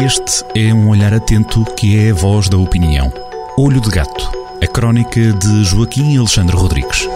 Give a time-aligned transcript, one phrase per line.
[0.00, 3.12] Este é um olhar atento que é a voz da opinião.
[3.58, 4.30] Olho de Gato,
[4.62, 7.08] a crónica de Joaquim Alexandre Rodrigues.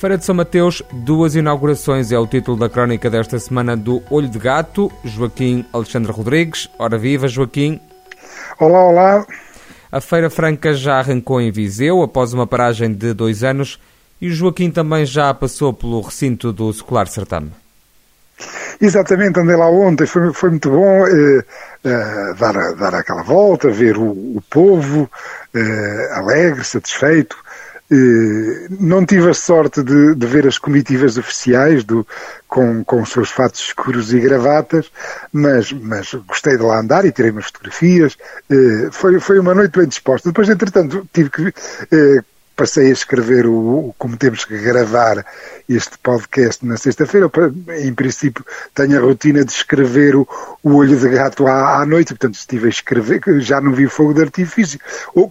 [0.00, 4.28] Feira de São Mateus, duas inaugurações é o título da crónica desta semana do Olho
[4.28, 4.90] de Gato.
[5.04, 6.68] Joaquim Alexandre Rodrigues.
[6.76, 7.80] Ora viva, Joaquim.
[8.58, 9.26] Olá, olá.
[9.92, 13.78] A Feira Franca já arrancou em Viseu após uma paragem de dois anos
[14.22, 17.50] e o Joaquim também já passou pelo recinto do Secular Certame.
[18.80, 21.44] Exatamente, andei lá ontem, foi, foi muito bom eh,
[21.84, 25.10] eh, dar, dar aquela volta, ver o, o povo
[25.52, 27.36] eh, alegre, satisfeito.
[27.90, 32.06] Eh, não tive a sorte de, de, ver as comitivas oficiais do,
[32.46, 34.90] com, com os seus fatos escuros e gravatas,
[35.32, 38.16] mas, mas gostei de lá andar e tirei umas fotografias.
[38.48, 40.28] Eh, foi, foi uma noite bem disposta.
[40.28, 41.54] Depois, entretanto, tive que
[41.92, 42.22] eh,
[42.56, 45.24] passei a escrever o, o, como temos que gravar
[45.68, 47.30] este podcast na sexta-feira.
[47.80, 50.26] Em princípio, tenho a rotina de escrever o,
[50.62, 53.90] o olho de gato à, à, noite, portanto, estive a escrever, já não vi o
[53.90, 54.78] fogo de artifício.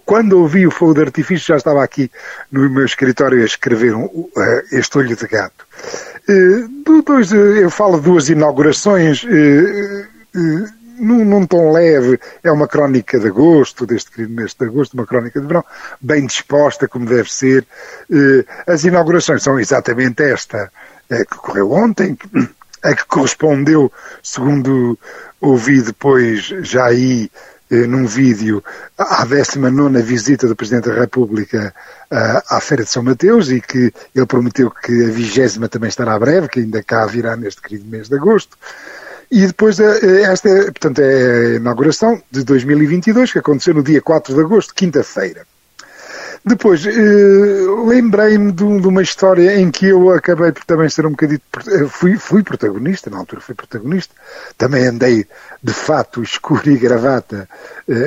[0.06, 2.12] Quando ouvi o fogo de artifício, já estava aqui
[2.52, 4.30] no meu escritório a escrever um, uh,
[4.72, 5.66] este olho de gato.
[6.28, 9.26] Uh, dois, uh, eu falo de duas inaugurações
[11.02, 15.06] num, num, tom leve, é uma crónica de agosto, deste querido mês de agosto, uma
[15.06, 15.66] crónica de verão,
[16.00, 17.66] bem disposta, como deve ser.
[18.10, 20.72] Eh, as inaugurações são exatamente esta
[21.10, 22.18] eh, que ocorreu ontem,
[22.84, 24.98] a que correspondeu, segundo
[25.40, 27.32] ouvi depois, já aí,
[27.72, 28.64] eh, num vídeo,
[28.98, 31.74] à 19 visita do Presidente da República
[32.12, 36.50] à Feira de São Mateus e que ele prometeu que a vigésima também estará breve,
[36.50, 38.58] que ainda cá virá neste querido mês de agosto.
[39.32, 43.82] E depois, eh, eh, esta é, portanto, é a inauguração de 2022, que aconteceu no
[43.82, 45.48] dia 4 de agosto, quinta-feira.
[46.44, 46.92] Depois, eh,
[47.88, 51.40] lembrei-me de, uma história em que eu acabei por também ser um bocadinho.
[51.88, 54.14] Fui, fui protagonista, na altura fui protagonista.
[54.58, 55.26] Também andei
[55.64, 57.48] de fato escuro e gravata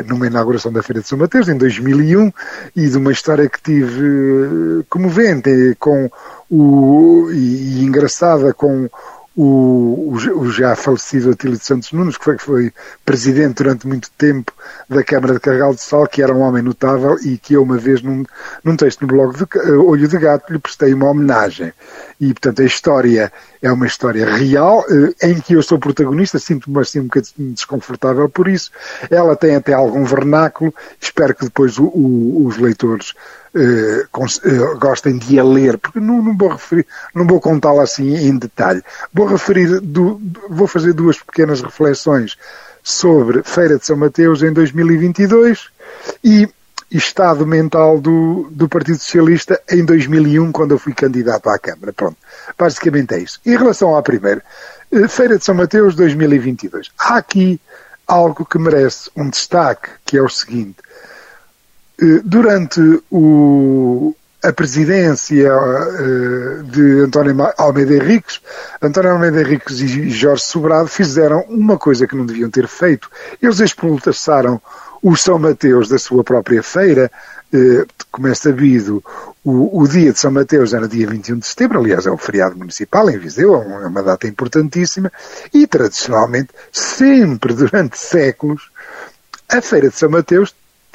[0.07, 2.33] numa inauguração da Feira de São Mateus, em 2001,
[2.77, 6.11] e de uma história que tive comovente com
[6.51, 8.91] o, e, e engraçada com
[9.37, 12.73] o, o, já falecido Atílio de Santos Nunes, que foi, que foi
[13.05, 14.53] presidente durante muito tempo
[14.89, 17.77] da Câmara de Carregal de Sal, que era um homem notável e que eu uma
[17.77, 18.25] vez num,
[18.63, 21.73] num texto no blog de uh, Olho de Gato lhe prestei uma homenagem.
[22.21, 26.81] E, portanto, a história é uma história real, uh, em que eu sou protagonista, sinto-me
[26.81, 28.71] assim um bocadinho desconfortável por isso.
[29.11, 33.15] Ela tem até algum vernáculo, espero que depois o, o, os leitores
[33.55, 38.15] Uh, uh, gostem de a ler, porque não, não vou referir, não vou contá-la assim
[38.17, 38.83] em detalhe.
[39.13, 40.21] Vou referir, do,
[40.51, 42.37] vou fazer duas pequenas reflexões
[42.83, 45.71] sobre Feira de São Mateus em 2022
[46.23, 46.49] e
[46.91, 51.93] estado mental do, do Partido Socialista em 2001, quando eu fui candidato à Câmara.
[51.93, 52.17] Pronto,
[52.59, 53.41] basicamente é isso.
[53.45, 54.43] Em relação à primeira,
[54.93, 57.61] uh, Feira de São Mateus 2022, há aqui
[58.07, 61.14] algo que merece um destaque, que é o seguinte eh,
[62.25, 68.41] durante o, a presidência uh, de António Almeida Henriques,
[68.81, 73.11] António Almeida Henriques e Jorge Sobrado fizeram uma coisa que não deviam ter feito.
[73.41, 74.61] Eles expulsaram
[75.03, 77.11] os São Mateus da sua própria feira,
[77.55, 79.03] uh, como é sabido,
[79.43, 82.57] o, o, dia de São Mateus era dia 21 de setembro, aliás é um feriado
[82.57, 85.11] municipal em Viseu, é uma data importantíssima,
[85.53, 88.71] e tradicionalmente, sempre durante séculos,
[89.49, 90.55] a Feira de São Mateus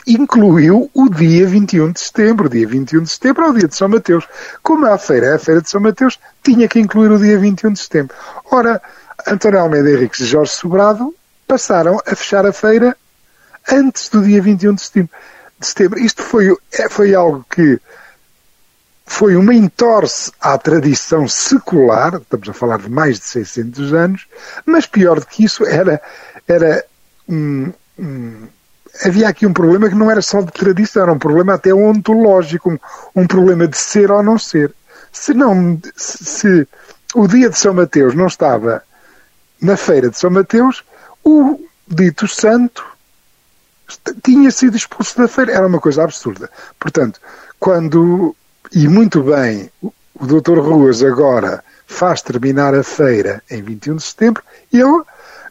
[0.10, 2.48] incluiu o dia 21 de setembro.
[2.48, 4.28] O dia 21 de setembro é o dia de São Mateus.
[4.64, 7.74] Como a feira é a feira de São Mateus, tinha que incluir o dia 21
[7.74, 8.16] de setembro.
[8.50, 8.82] Ora,
[9.28, 11.14] António Almeida Henriques e Jorge Sobrado
[11.48, 12.98] passaram a fechar a feira
[13.72, 15.12] antes do dia 21 de setembro.
[15.60, 16.00] De setembro.
[16.00, 17.80] Isto foi, é, foi algo que
[19.06, 24.28] foi uma entorse à tradição secular, estamos a falar de mais de 600 anos,
[24.66, 26.00] mas pior do que isso era,
[26.48, 26.86] era
[27.28, 28.48] um, um
[29.04, 32.72] havia aqui um problema que não era só de tradição, era um problema até ontológico,
[32.72, 32.80] um,
[33.16, 34.74] um problema de ser ou não ser.
[35.12, 36.68] Se, não, se, se
[37.16, 38.84] o dia de São Mateus não estava
[39.62, 40.84] na feira de São Mateus,
[41.24, 42.86] o dito santo
[44.24, 45.54] tinha sido expulso da feira.
[45.54, 46.50] Era uma coisa absurda.
[46.80, 47.20] Portanto,
[47.60, 48.36] quando,
[48.72, 50.60] e muito bem, o Dr.
[50.60, 55.02] Ruas agora faz terminar a feira em 21 de setembro, ele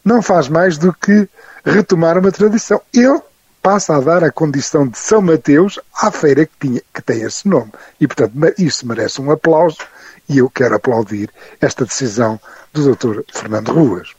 [0.04, 1.28] não faz mais do que
[1.64, 2.80] retomar uma tradição.
[2.94, 3.20] Ele
[3.68, 7.46] passa a dar a condição de São Mateus à feira que, tinha, que tem esse
[7.46, 7.70] nome.
[8.00, 9.76] E, portanto, isso merece um aplauso
[10.26, 11.30] e eu quero aplaudir
[11.60, 12.40] esta decisão
[12.72, 13.20] do Dr.
[13.30, 14.14] Fernando Ruas.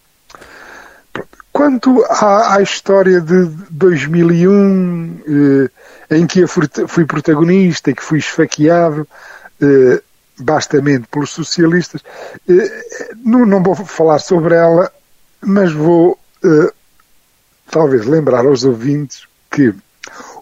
[1.51, 5.19] Quanto à, à, história de 2001,
[6.11, 9.07] eh, em que eu fui, protagonista e que fui esfaqueado,
[9.59, 9.99] eh,
[10.37, 12.03] bastamente pelos socialistas.
[13.25, 14.91] Não, não vou falar sobre ela,
[15.41, 16.19] mas vou
[17.71, 19.73] talvez lembrar aos ouvintes que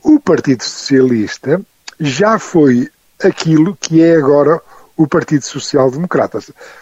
[0.04, 1.62] o Partido Socialista
[2.00, 2.89] já foi
[3.24, 4.62] aquilo que é agora
[4.95, 6.39] o Partido Social Democrata,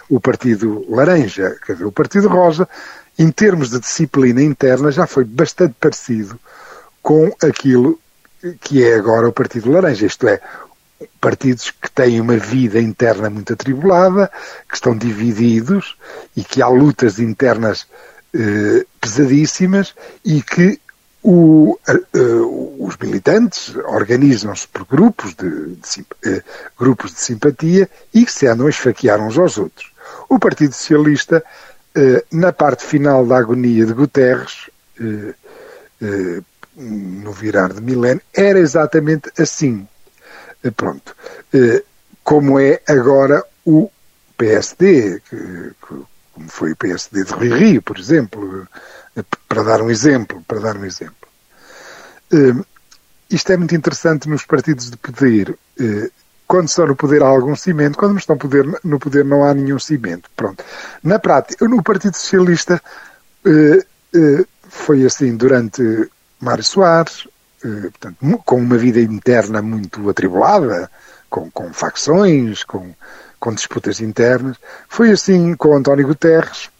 [0.08, 2.68] o Partido Laranja, quer dizer, o Partido Rosa,
[3.18, 6.38] em termos de disciplina interna, já foi bastante parecido
[7.02, 7.98] com aquilo
[8.60, 10.40] que é agora o Partido Laranja, isto é,
[11.20, 14.30] partidos que têm uma vida interna muito atribulada,
[14.68, 15.96] que estão divididos
[16.36, 17.86] e que há lutas internas
[18.34, 19.94] eh, pesadíssimas
[20.24, 20.80] e que
[21.28, 26.42] o, uh, os militantes organizam-se por grupos de, de uh,
[26.78, 29.92] grupos de simpatia e que se andam a esfaquear uns aos outros.
[30.28, 31.42] O Partido Socialista,
[31.98, 34.70] uh, na parte final da agonia de Guterres,
[36.76, 39.86] no virar de milénio, era exatamente assim.
[40.76, 41.14] pronto.
[42.22, 43.90] como é agora o
[44.38, 48.66] PSD, que, que, como foi o PSD de Rui Rio, por exemplo,
[49.48, 51.28] para dar um exemplo, para dar um exemplo.
[52.32, 52.64] Uh,
[53.30, 55.56] isto é muito interessante nos partidos de poder.
[55.80, 56.10] Uh,
[56.46, 59.52] quando estão no poder há algum cimento, quando não estão poder, no poder não há
[59.52, 60.30] nenhum cimento.
[60.36, 60.64] Pronto.
[61.02, 62.80] Na prática, no Partido Socialista
[63.44, 65.82] uh, foi assim durante
[66.40, 67.28] Mário Soares,
[67.60, 70.90] portanto, com uma vida interna muito atribulada,
[71.28, 72.94] com, com facções, com,
[73.40, 74.56] com disputas internas.
[74.88, 76.70] Foi assim com António Guterres,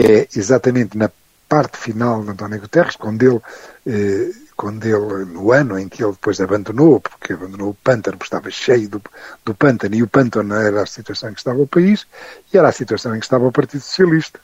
[0.00, 1.10] é exatamente na
[1.48, 3.40] parte final de António Guterres, quando ele,
[3.86, 8.28] eh, quando ele, no ano em que ele depois abandonou, porque abandonou o pântano, porque
[8.28, 9.02] estava cheio do,
[9.44, 12.06] do pântano, e o pântano era a situação em que estava o país,
[12.52, 14.38] e era a situação em que estava o Partido Socialista.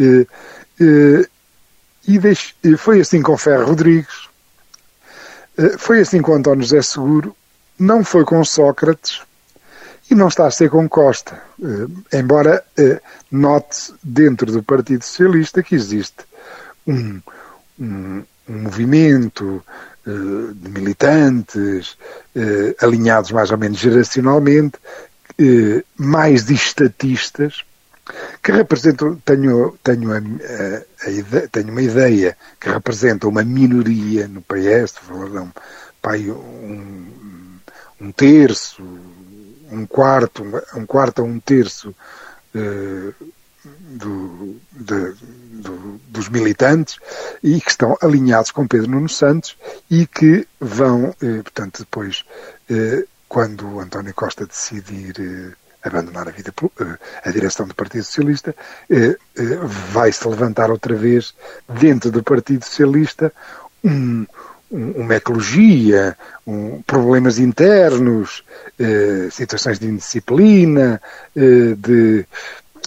[0.00, 0.26] Eh,
[0.80, 1.28] eh,
[2.08, 4.28] e deixe, foi assim com Ferro Rodrigues,
[5.58, 7.36] eh, foi assim com António José Seguro,
[7.78, 9.22] não foi com Sócrates,
[10.10, 11.40] e não está a ser com Costa.
[11.62, 13.00] Eh, embora eh,
[13.30, 16.24] note dentro do Partido Socialista que existe
[16.86, 17.20] um,
[17.78, 19.64] um, um movimento
[20.06, 20.10] eh,
[20.54, 21.96] de militantes
[22.80, 24.78] alinhados mais ou menos geracionalmente,
[25.96, 27.64] mais de estatistas,
[28.42, 34.28] que representam, tenho, tenho, a, a, a ideia, tenho uma ideia que representa uma minoria
[34.28, 34.96] no PS,
[36.00, 37.06] pai, um,
[38.00, 38.82] um terço,
[39.70, 41.94] um quarto, um quarto a um terço
[42.54, 43.14] uh,
[43.64, 45.14] do, de,
[45.62, 46.98] do, dos militantes
[47.42, 49.56] e que estão alinhados com Pedro Nuno Santos
[49.90, 52.24] e que vão, eh, portanto, depois,
[52.70, 55.54] eh, quando António Costa decidir eh,
[55.86, 58.54] abandonar a vida, eh, a direção do Partido Socialista,
[58.90, 59.16] eh,
[59.92, 61.34] vai-se levantar outra vez
[61.68, 63.32] dentro do Partido Socialista
[63.84, 64.26] um,
[64.70, 66.16] uma ecologia,
[66.46, 68.42] um, problemas internos,
[68.78, 71.00] eh, situações de indisciplina,
[71.36, 72.26] eh, de,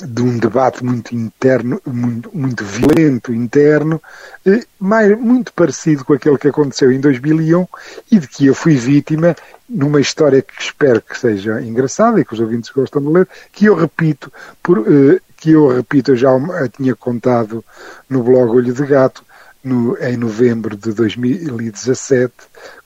[0.06, 4.02] de, um debate muito interno, muito, muito violento interno,
[4.46, 7.66] eh, mais, muito parecido com aquele que aconteceu em 2001
[8.12, 9.36] e de que eu fui vítima
[9.68, 13.66] numa história que espero que seja engraçada e que os ouvintes gostam de ler, que
[13.66, 16.30] eu repito, por, eh, que eu repito, eu já
[16.76, 17.64] tinha contado
[18.10, 19.24] no blog Olho de Gato,
[19.64, 22.34] no, em novembro de 2017,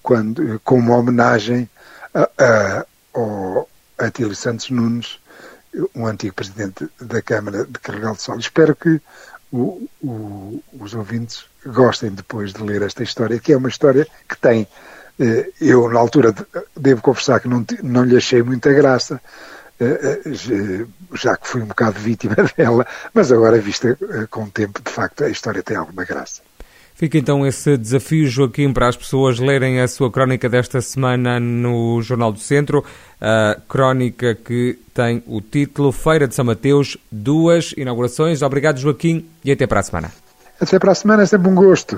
[0.01, 1.69] quando, com uma homenagem
[2.13, 5.19] a, a, ao Atílio Santos Nunes,
[5.95, 8.37] um antigo presidente da Câmara de Carregal de Sol.
[8.37, 9.01] Espero que
[9.51, 14.37] o, o, os ouvintes gostem depois de ler esta história, que é uma história que
[14.37, 14.67] tem.
[15.19, 16.33] Eh, eu, na altura,
[16.75, 19.21] devo confessar que não, não lhe achei muita graça,
[19.79, 23.97] eh, eh, já que fui um bocado vítima dela, mas agora, vista
[24.29, 26.41] com o tempo, de facto, a história tem alguma graça.
[26.95, 32.01] Fica então esse desafio, Joaquim, para as pessoas lerem a sua crónica desta semana no
[32.01, 32.83] Jornal do Centro,
[33.19, 38.41] a crónica que tem o título Feira de São Mateus, duas inaugurações.
[38.41, 40.11] Obrigado, Joaquim, e até para a semana.
[40.61, 41.97] Até para a semana, é sempre um gosto.